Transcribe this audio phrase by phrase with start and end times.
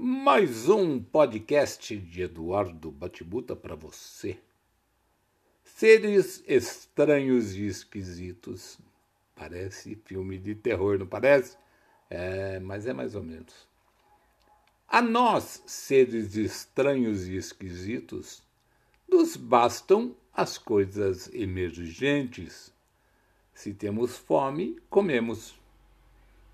[0.00, 4.38] Mais um podcast de Eduardo Batibuta para você.
[5.64, 8.78] Seres estranhos e esquisitos.
[9.34, 11.56] Parece filme de terror, não parece?
[12.08, 13.66] É, mas é mais ou menos.
[14.86, 18.40] A nós, seres estranhos e esquisitos,
[19.08, 22.72] nos bastam as coisas emergentes.
[23.52, 25.58] Se temos fome, comemos.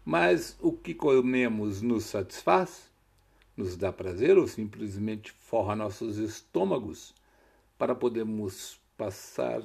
[0.02, 2.93] Mas o que comemos nos satisfaz?
[3.57, 7.14] Nos dá prazer ou simplesmente forra nossos estômagos
[7.79, 9.63] para podermos passar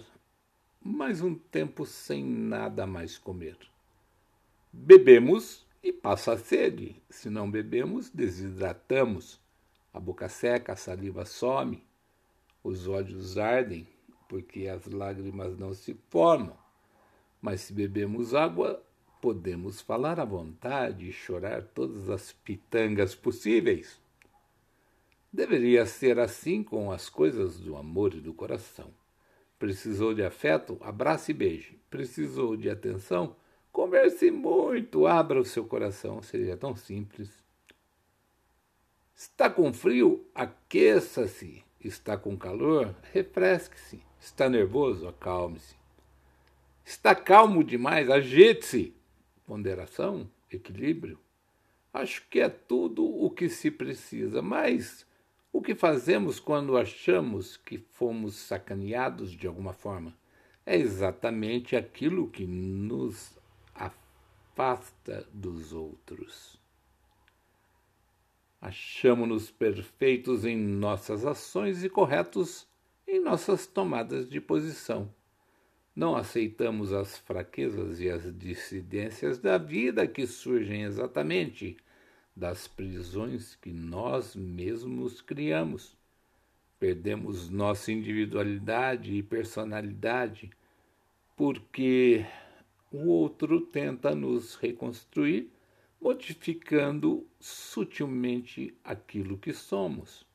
[0.81, 3.57] mais um tempo sem nada mais comer.
[4.71, 6.95] Bebemos e passa a sede.
[7.09, 9.39] Se não bebemos, desidratamos.
[9.91, 11.83] A boca seca, a saliva some,
[12.63, 13.87] os olhos ardem,
[14.27, 16.55] porque as lágrimas não se formam.
[17.41, 18.83] Mas se bebemos água,
[19.21, 23.99] podemos falar à vontade e chorar todas as pitangas possíveis.
[25.31, 28.91] Deveria ser assim com as coisas do amor e do coração.
[29.59, 30.77] Precisou de afeto?
[30.81, 31.79] Abrace e beije.
[31.89, 33.35] Precisou de atenção?
[33.71, 37.29] Converse muito, abra o seu coração, seria tão simples.
[39.15, 40.25] Está com frio?
[40.33, 41.63] Aqueça-se.
[41.79, 42.95] Está com calor?
[43.13, 44.01] Refresque-se.
[44.19, 45.07] Está nervoso?
[45.07, 45.75] Acalme-se.
[46.83, 48.09] Está calmo demais?
[48.09, 48.98] Agite-se
[49.49, 51.17] ponderação, equilíbrio,
[51.91, 54.43] acho que é tudo o que se precisa.
[54.43, 55.07] Mas
[55.51, 60.15] o que fazemos quando achamos que fomos sacaneados de alguma forma?
[60.63, 63.39] É exatamente aquilo que nos
[63.73, 66.59] afasta dos outros.
[68.61, 72.67] Achamos-nos perfeitos em nossas ações e corretos
[73.07, 75.11] em nossas tomadas de posição.
[75.99, 81.75] Não aceitamos as fraquezas e as dissidências da vida que surgem exatamente
[82.33, 85.97] das prisões que nós mesmos criamos.
[86.79, 90.49] Perdemos nossa individualidade e personalidade
[91.35, 92.25] porque
[92.93, 95.51] o outro tenta nos reconstruir,
[95.99, 100.25] modificando sutilmente aquilo que somos.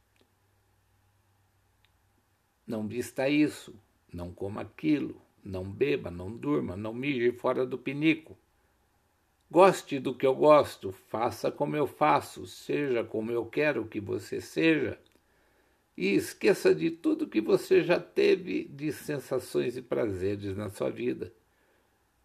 [2.66, 3.74] Não vista isso,
[4.12, 8.36] não coma aquilo, não beba, não durma, não mije fora do pinico.
[9.50, 14.40] Goste do que eu gosto, faça como eu faço, seja como eu quero que você
[14.40, 14.98] seja.
[15.96, 21.32] E esqueça de tudo que você já teve de sensações e prazeres na sua vida.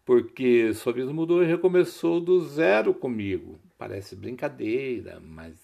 [0.04, 3.60] Porque sua vida mudou e recomeçou do zero comigo.
[3.78, 5.54] Parece brincadeira, mas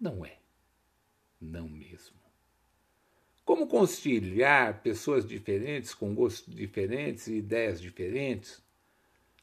[0.00, 0.38] não é.
[1.40, 2.25] Não mesmo.
[3.46, 8.60] Como conciliar pessoas diferentes, com gostos diferentes e ideias diferentes?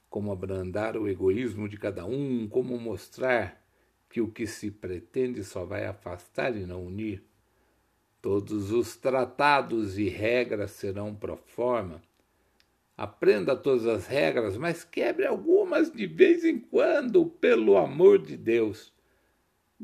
[0.10, 2.46] Como abrandar o egoísmo de cada um?
[2.50, 3.66] Como mostrar
[4.10, 7.24] que o que se pretende só vai afastar e não unir?
[8.22, 12.02] Todos os tratados e regras serão pro forma.
[12.98, 18.93] Aprenda todas as regras, mas quebre algumas de vez em quando, pelo amor de Deus.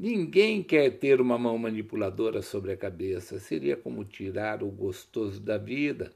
[0.02, 3.38] Ninguém quer ter uma mão manipuladora sobre a cabeça.
[3.38, 6.14] Seria como tirar o gostoso da vida,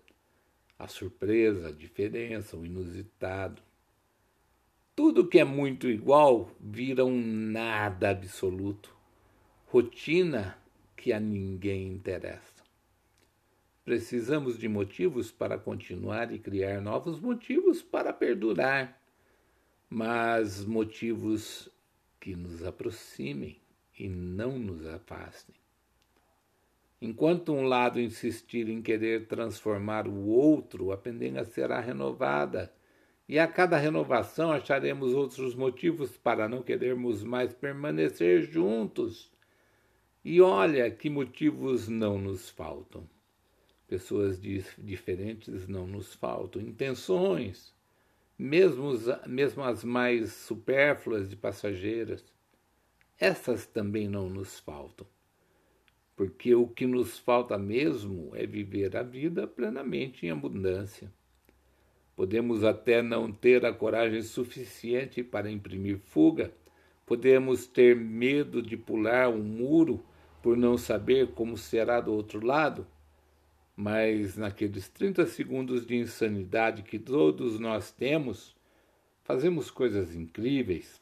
[0.80, 3.62] a surpresa, a diferença, o inusitado.
[4.96, 8.96] Tudo que é muito igual vira um nada absoluto,
[9.66, 10.58] rotina
[10.96, 12.64] que a ninguém interessa.
[13.84, 18.98] Precisamos de motivos para continuar e criar novos motivos para perdurar,
[19.90, 21.68] mas motivos
[22.18, 23.62] que nos aproximem
[23.98, 25.56] e não nos afastem.
[27.02, 32.74] Enquanto um lado insistir em querer transformar o outro, a pendenga será renovada,
[33.28, 39.32] e a cada renovação acharemos outros motivos para não querermos mais permanecer juntos.
[40.24, 43.10] E olha que motivos não nos faltam.
[43.88, 44.40] Pessoas
[44.78, 47.74] diferentes não nos faltam, intenções,
[48.40, 48.92] mesmo,
[49.28, 52.33] mesmo as mais supérfluas e passageiras
[53.20, 55.06] essas também não nos faltam.
[56.16, 61.12] Porque o que nos falta mesmo é viver a vida plenamente em abundância.
[62.16, 66.54] Podemos até não ter a coragem suficiente para imprimir fuga,
[67.06, 70.04] podemos ter medo de pular um muro
[70.42, 72.86] por não saber como será do outro lado,
[73.76, 78.56] mas naqueles 30 segundos de insanidade que todos nós temos,
[79.24, 81.02] fazemos coisas incríveis,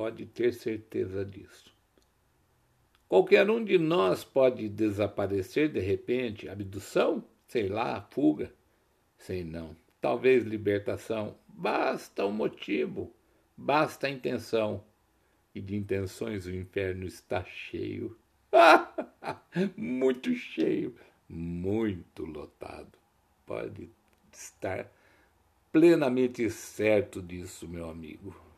[0.00, 1.76] Pode ter certeza disso.
[3.06, 8.50] Qualquer um de nós pode desaparecer de repente, abdução, sei lá, fuga,
[9.18, 11.36] sei não, talvez libertação.
[11.46, 13.14] Basta o motivo,
[13.54, 14.82] basta a intenção.
[15.54, 18.16] E de intenções o inferno está cheio.
[19.76, 20.96] muito cheio,
[21.28, 22.96] muito lotado.
[23.44, 23.90] Pode
[24.32, 24.90] estar
[25.70, 28.48] plenamente certo disso, meu amigo.